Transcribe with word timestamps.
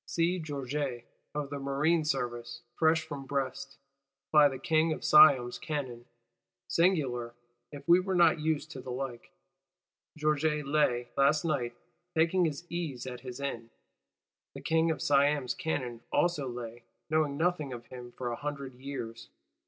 See 0.07 0.39
Georget, 0.39 1.05
of 1.35 1.51
the 1.51 1.59
Marine 1.59 2.03
Service, 2.05 2.63
fresh 2.73 3.03
from 3.05 3.27
Brest, 3.27 3.77
ply 4.31 4.47
the 4.49 4.57
King 4.57 4.91
of 4.93 5.03
Siam's 5.03 5.59
cannon. 5.59 6.05
Singular 6.67 7.35
(if 7.71 7.87
we 7.87 7.99
were 7.99 8.15
not 8.15 8.39
used 8.39 8.71
to 8.71 8.81
the 8.81 8.89
like): 8.89 9.29
Georget 10.17 10.65
lay, 10.65 11.09
last 11.15 11.45
night, 11.45 11.75
taking 12.15 12.45
his 12.45 12.65
ease 12.67 13.05
at 13.05 13.19
his 13.19 13.39
inn; 13.39 13.69
the 14.55 14.61
King 14.61 14.89
of 14.89 15.03
Siam's 15.03 15.53
cannon 15.53 16.01
also 16.11 16.47
lay, 16.49 16.81
knowing 17.11 17.37
nothing 17.37 17.71
of 17.71 17.85
him, 17.85 18.11
for 18.11 18.31
a 18.31 18.35
hundred 18.35 18.73
years. 18.73 19.29